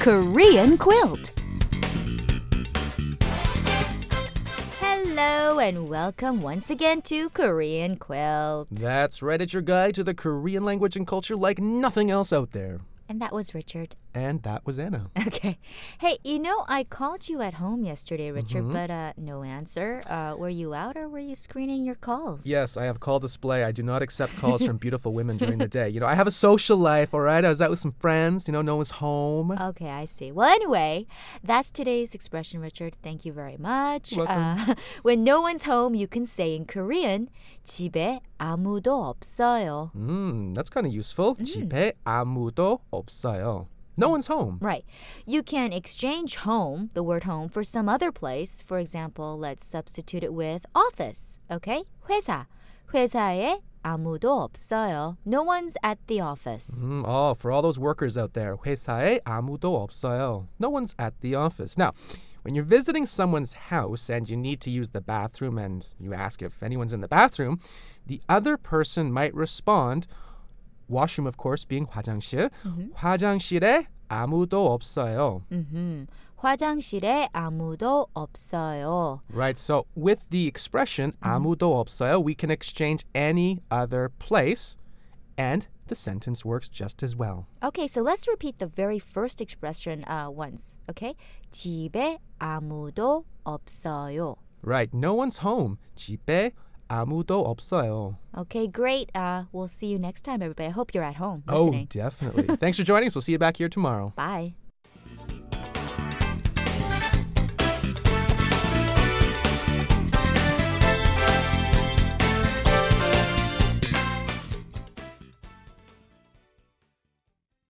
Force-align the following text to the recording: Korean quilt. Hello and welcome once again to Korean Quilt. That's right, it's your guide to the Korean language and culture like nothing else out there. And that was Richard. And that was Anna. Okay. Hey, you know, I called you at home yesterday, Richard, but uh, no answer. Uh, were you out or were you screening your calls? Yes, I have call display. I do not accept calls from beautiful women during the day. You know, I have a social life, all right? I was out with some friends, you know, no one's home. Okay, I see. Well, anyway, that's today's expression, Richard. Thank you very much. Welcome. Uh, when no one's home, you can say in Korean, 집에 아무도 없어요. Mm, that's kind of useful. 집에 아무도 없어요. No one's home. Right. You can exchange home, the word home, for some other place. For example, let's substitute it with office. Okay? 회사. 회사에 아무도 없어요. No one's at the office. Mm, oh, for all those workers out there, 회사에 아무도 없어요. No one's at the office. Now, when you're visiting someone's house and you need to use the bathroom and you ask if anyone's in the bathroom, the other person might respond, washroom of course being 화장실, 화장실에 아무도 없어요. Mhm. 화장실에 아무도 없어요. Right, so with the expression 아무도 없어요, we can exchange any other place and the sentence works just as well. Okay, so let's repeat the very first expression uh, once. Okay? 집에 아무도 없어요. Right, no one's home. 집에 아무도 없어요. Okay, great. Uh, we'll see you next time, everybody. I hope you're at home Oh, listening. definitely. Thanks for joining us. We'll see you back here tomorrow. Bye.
Korean 0.00 0.78
quilt. 0.78 1.30
Hello 4.80 5.58
and 5.58 5.90
welcome 5.90 6.40
once 6.40 6.70
again 6.70 7.02
to 7.02 7.28
Korean 7.28 7.96
Quilt. 7.96 8.68
That's 8.70 9.20
right, 9.20 9.42
it's 9.42 9.52
your 9.52 9.60
guide 9.60 9.94
to 9.96 10.02
the 10.02 10.14
Korean 10.14 10.64
language 10.64 10.96
and 10.96 11.06
culture 11.06 11.36
like 11.36 11.58
nothing 11.58 12.10
else 12.10 12.32
out 12.32 12.52
there. 12.52 12.80
And 13.09 13.21
that 13.21 13.31
was 13.31 13.53
Richard. 13.53 13.95
And 14.15 14.41
that 14.41 14.65
was 14.65 14.79
Anna. 14.79 15.11
Okay. 15.27 15.59
Hey, 15.99 16.17
you 16.23 16.39
know, 16.39 16.65
I 16.67 16.83
called 16.83 17.29
you 17.29 17.41
at 17.41 17.55
home 17.55 17.83
yesterday, 17.83 18.31
Richard, 18.31 18.71
but 18.71 18.89
uh, 18.89 19.13
no 19.17 19.43
answer. 19.43 20.01
Uh, 20.09 20.33
were 20.37 20.49
you 20.49 20.73
out 20.73 20.95
or 20.97 21.07
were 21.09 21.19
you 21.19 21.35
screening 21.35 21.83
your 21.83 21.95
calls? 21.95 22.47
Yes, 22.47 22.77
I 22.77 22.85
have 22.85 22.99
call 22.99 23.19
display. 23.19 23.63
I 23.63 23.71
do 23.71 23.83
not 23.83 24.01
accept 24.01 24.37
calls 24.37 24.65
from 24.65 24.77
beautiful 24.77 25.13
women 25.13 25.37
during 25.37 25.59
the 25.59 25.67
day. 25.67 25.89
You 25.89 25.99
know, 25.99 26.07
I 26.07 26.15
have 26.15 26.25
a 26.25 26.31
social 26.31 26.77
life, 26.77 27.13
all 27.13 27.19
right? 27.19 27.43
I 27.45 27.49
was 27.49 27.61
out 27.61 27.69
with 27.69 27.79
some 27.79 27.91
friends, 27.91 28.47
you 28.47 28.53
know, 28.53 28.61
no 28.63 28.77
one's 28.77 28.91
home. 28.91 29.51
Okay, 29.51 29.89
I 29.89 30.05
see. 30.05 30.31
Well, 30.31 30.49
anyway, 30.49 31.05
that's 31.43 31.69
today's 31.69 32.15
expression, 32.15 32.59
Richard. 32.59 32.95
Thank 33.03 33.25
you 33.25 33.33
very 33.33 33.57
much. 33.57 34.13
Welcome. 34.15 34.35
Uh, 34.35 34.75
when 35.03 35.23
no 35.23 35.41
one's 35.41 35.63
home, 35.63 35.93
you 35.93 36.07
can 36.07 36.25
say 36.25 36.55
in 36.55 36.65
Korean, 36.65 37.29
집에 37.65 38.21
아무도 38.39 39.03
없어요. 39.11 39.91
Mm, 39.95 40.53
that's 40.55 40.69
kind 40.69 40.85
of 40.87 40.93
useful. 40.93 41.35
집에 41.35 41.93
아무도 42.05 42.79
없어요. 42.91 42.98
No 43.97 44.09
one's 44.09 44.27
home. 44.27 44.57
Right. 44.61 44.85
You 45.25 45.41
can 45.41 45.71
exchange 45.71 46.35
home, 46.37 46.89
the 46.93 47.03
word 47.03 47.23
home, 47.23 47.47
for 47.47 47.63
some 47.63 47.87
other 47.87 48.11
place. 48.11 48.61
For 48.61 48.77
example, 48.77 49.39
let's 49.39 49.65
substitute 49.65 50.23
it 50.23 50.33
with 50.33 50.65
office. 50.75 51.39
Okay? 51.49 51.85
회사. 52.09 52.47
회사에 52.93 53.61
아무도 53.83 54.41
없어요. 54.41 55.17
No 55.25 55.43
one's 55.43 55.77
at 55.83 55.99
the 56.07 56.19
office. 56.19 56.81
Mm, 56.81 57.03
oh, 57.05 57.33
for 57.35 57.51
all 57.51 57.61
those 57.61 57.79
workers 57.79 58.17
out 58.17 58.33
there, 58.33 58.57
회사에 58.57 59.21
아무도 59.23 59.77
없어요. 59.87 60.47
No 60.59 60.69
one's 60.69 60.95
at 60.97 61.21
the 61.21 61.35
office. 61.35 61.77
Now, 61.77 61.93
when 62.41 62.53
you're 62.55 62.63
visiting 62.63 63.05
someone's 63.05 63.53
house 63.71 64.09
and 64.09 64.29
you 64.29 64.35
need 64.35 64.59
to 64.61 64.69
use 64.69 64.89
the 64.89 65.01
bathroom 65.01 65.57
and 65.57 65.87
you 65.99 66.13
ask 66.13 66.41
if 66.41 66.61
anyone's 66.61 66.93
in 66.93 67.01
the 67.01 67.07
bathroom, 67.07 67.59
the 68.05 68.21
other 68.27 68.57
person 68.57 69.11
might 69.11 69.33
respond, 69.33 70.07
washroom 70.89 71.27
of 71.27 71.37
course 71.37 71.65
being 71.65 71.87
화장실, 71.89 72.49
화장실에 72.93 73.87
아무도 74.07 74.71
없어요. 74.73 75.41
Mhm. 75.51 76.07
화장실에 76.37 77.29
아무도 77.33 78.07
없어요. 78.13 79.21
Right, 79.33 79.57
so 79.57 79.85
with 79.95 80.29
the 80.29 80.47
expression 80.47 81.13
아무도 81.21 81.79
없어요, 81.79 82.19
we 82.23 82.35
can 82.35 82.51
exchange 82.51 83.03
any 83.15 83.61
other 83.71 84.09
place 84.19 84.77
and 85.37 85.67
the 85.87 85.95
sentence 85.95 86.45
works 86.45 86.69
just 86.69 87.01
as 87.03 87.15
well. 87.15 87.47
Okay, 87.63 87.87
so 87.87 88.01
let's 88.01 88.27
repeat 88.27 88.59
the 88.59 88.67
very 88.67 88.99
first 88.99 89.41
expression 89.41 90.03
uh, 90.05 90.29
once. 90.29 90.77
Okay? 90.89 91.15
집에 91.51 92.19
아무도 92.39 93.25
없어요. 93.43 94.35
Right, 94.61 94.93
no 94.93 95.13
one's 95.15 95.37
home. 95.43 95.77
집에 95.95 96.51
아무도 96.89 97.41
없어요. 97.47 98.17
Okay, 98.37 98.67
great. 98.67 99.09
Uh, 99.15 99.45
we'll 99.51 99.67
see 99.67 99.87
you 99.87 99.97
next 99.97 100.21
time, 100.23 100.41
everybody. 100.43 100.67
I 100.67 100.71
hope 100.71 100.93
you're 100.93 101.03
at 101.03 101.15
home 101.15 101.43
Oh, 101.47 101.65
listening. 101.65 101.87
definitely. 101.89 102.55
Thanks 102.57 102.77
for 102.77 102.83
joining 102.83 103.07
us. 103.07 103.15
We'll 103.15 103.21
see 103.23 103.31
you 103.33 103.39
back 103.39 103.57
here 103.57 103.69
tomorrow. 103.69 104.13
Bye. 104.15 104.53